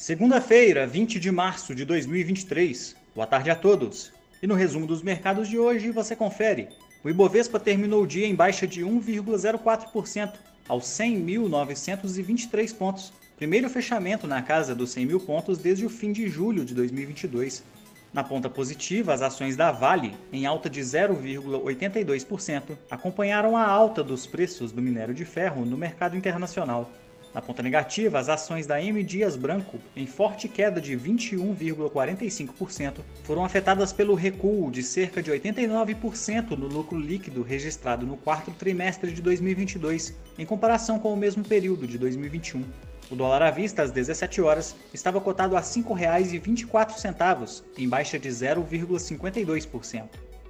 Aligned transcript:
Segunda-feira, 0.00 0.86
20 0.86 1.20
de 1.20 1.30
março 1.30 1.74
de 1.74 1.84
2023. 1.84 2.96
Boa 3.14 3.26
tarde 3.26 3.50
a 3.50 3.54
todos. 3.54 4.10
E 4.42 4.46
no 4.46 4.54
resumo 4.54 4.86
dos 4.86 5.02
mercados 5.02 5.46
de 5.46 5.58
hoje 5.58 5.90
você 5.90 6.16
confere. 6.16 6.70
O 7.04 7.10
Ibovespa 7.10 7.60
terminou 7.60 8.04
o 8.04 8.06
dia 8.06 8.26
em 8.26 8.34
baixa 8.34 8.66
de 8.66 8.80
1,04% 8.80 10.32
aos 10.66 10.84
100.923 10.84 12.74
pontos. 12.74 13.12
Primeiro 13.36 13.68
fechamento 13.68 14.26
na 14.26 14.40
casa 14.40 14.74
dos 14.74 14.88
100 14.92 15.04
mil 15.04 15.20
pontos 15.20 15.58
desde 15.58 15.84
o 15.84 15.90
fim 15.90 16.12
de 16.12 16.30
julho 16.30 16.64
de 16.64 16.74
2022. 16.74 17.62
Na 18.10 18.24
ponta 18.24 18.48
positiva, 18.48 19.12
as 19.12 19.20
ações 19.20 19.54
da 19.54 19.70
Vale, 19.70 20.16
em 20.32 20.46
alta 20.46 20.70
de 20.70 20.80
0,82%, 20.80 22.78
acompanharam 22.90 23.54
a 23.54 23.66
alta 23.66 24.02
dos 24.02 24.26
preços 24.26 24.72
do 24.72 24.80
minério 24.80 25.12
de 25.12 25.26
ferro 25.26 25.66
no 25.66 25.76
mercado 25.76 26.16
internacional. 26.16 26.90
Na 27.32 27.40
ponta 27.40 27.62
negativa, 27.62 28.18
as 28.18 28.28
ações 28.28 28.66
da 28.66 28.82
M 28.82 29.04
Dias 29.04 29.36
Branco, 29.36 29.78
em 29.94 30.04
forte 30.04 30.48
queda 30.48 30.80
de 30.80 30.98
21,45%, 30.98 33.02
foram 33.22 33.44
afetadas 33.44 33.92
pelo 33.92 34.16
recuo 34.16 34.68
de 34.68 34.82
cerca 34.82 35.22
de 35.22 35.30
89% 35.30 36.50
no 36.50 36.66
lucro 36.66 36.98
líquido 36.98 37.42
registrado 37.42 38.04
no 38.04 38.16
quarto 38.16 38.50
trimestre 38.50 39.12
de 39.12 39.22
2022, 39.22 40.12
em 40.36 40.44
comparação 40.44 40.98
com 40.98 41.12
o 41.12 41.16
mesmo 41.16 41.44
período 41.44 41.86
de 41.86 41.96
2021. 41.98 42.64
O 43.08 43.14
dólar 43.14 43.42
à 43.42 43.50
vista, 43.50 43.82
às 43.82 43.92
17 43.92 44.40
horas, 44.40 44.74
estava 44.92 45.20
cotado 45.20 45.56
a 45.56 45.60
R$ 45.60 45.66
5,24, 45.66 47.62
em 47.78 47.88
baixa 47.88 48.18
de 48.18 48.28
0,52%. 48.28 50.02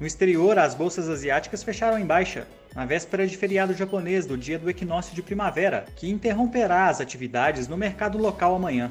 No 0.00 0.06
exterior, 0.06 0.58
as 0.58 0.74
bolsas 0.74 1.06
asiáticas 1.08 1.62
fecharam 1.62 1.98
em 1.98 2.04
baixa, 2.04 2.46
na 2.74 2.86
véspera 2.86 3.26
de 3.26 3.36
feriado 3.36 3.74
japonês 3.74 4.26
do 4.26 4.36
dia 4.36 4.58
do 4.58 4.70
equinócio 4.70 5.14
de 5.14 5.22
primavera, 5.22 5.84
que 5.96 6.08
interromperá 6.08 6.88
as 6.88 7.00
atividades 7.00 7.68
no 7.68 7.76
mercado 7.76 8.18
local 8.18 8.54
amanhã. 8.54 8.90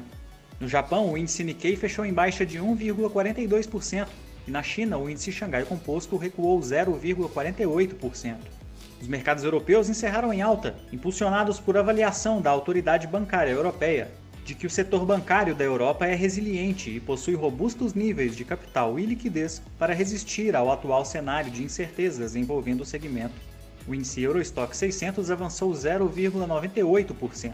No 0.60 0.68
Japão, 0.68 1.10
o 1.10 1.18
índice 1.18 1.42
Nikkei 1.42 1.74
fechou 1.74 2.04
em 2.04 2.12
baixa 2.12 2.46
de 2.46 2.58
1,42%, 2.58 4.06
e 4.46 4.50
na 4.50 4.62
China, 4.62 4.98
o 4.98 5.10
índice 5.10 5.32
Xangai 5.32 5.64
Composto 5.64 6.16
recuou 6.16 6.60
0,48%. 6.60 8.36
Os 9.00 9.08
mercados 9.08 9.42
europeus 9.42 9.88
encerraram 9.88 10.32
em 10.32 10.40
alta, 10.40 10.76
impulsionados 10.92 11.58
por 11.58 11.76
avaliação 11.76 12.40
da 12.40 12.50
Autoridade 12.50 13.08
Bancária 13.08 13.50
Europeia, 13.50 14.08
de 14.44 14.54
que 14.54 14.66
o 14.66 14.70
setor 14.70 15.04
bancário 15.04 15.54
da 15.54 15.64
Europa 15.64 16.06
é 16.06 16.14
resiliente 16.14 16.90
e 16.90 17.00
possui 17.00 17.34
robustos 17.34 17.94
níveis 17.94 18.36
de 18.36 18.44
capital 18.44 18.98
e 18.98 19.06
liquidez 19.06 19.62
para 19.78 19.94
resistir 19.94 20.54
ao 20.54 20.70
atual 20.70 21.04
cenário 21.04 21.50
de 21.50 21.62
incertezas 21.62 22.36
envolvendo 22.36 22.82
o 22.82 22.86
segmento. 22.86 23.34
O 23.86 23.94
índice 23.94 24.22
Eurostock 24.22 24.76
600 24.76 25.30
avançou 25.30 25.72
0,98%. 25.72 27.52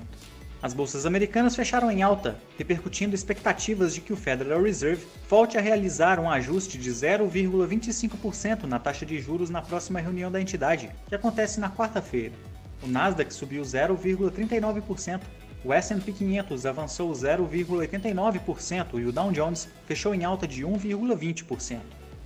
As 0.60 0.74
bolsas 0.74 1.06
americanas 1.06 1.54
fecharam 1.54 1.90
em 1.90 2.02
alta, 2.02 2.36
repercutindo 2.58 3.14
expectativas 3.14 3.94
de 3.94 4.00
que 4.00 4.12
o 4.12 4.16
Federal 4.16 4.60
Reserve 4.60 5.06
volte 5.28 5.56
a 5.56 5.60
realizar 5.60 6.18
um 6.18 6.28
ajuste 6.28 6.76
de 6.76 6.90
0,25% 6.90 8.64
na 8.64 8.78
taxa 8.78 9.06
de 9.06 9.20
juros 9.20 9.50
na 9.50 9.62
próxima 9.62 10.00
reunião 10.00 10.32
da 10.32 10.40
entidade, 10.40 10.90
que 11.08 11.14
acontece 11.14 11.60
na 11.60 11.70
quarta-feira. 11.70 12.34
O 12.82 12.88
Nasdaq 12.88 13.32
subiu 13.32 13.62
0,39%, 13.62 15.20
o 15.64 15.72
S&P 15.72 16.12
500 16.12 16.66
avançou 16.66 17.12
0,89% 17.12 19.00
e 19.00 19.04
o 19.04 19.12
Dow 19.12 19.30
Jones 19.30 19.68
fechou 19.86 20.14
em 20.14 20.24
alta 20.24 20.46
de 20.46 20.64
1,20%. 20.64 21.97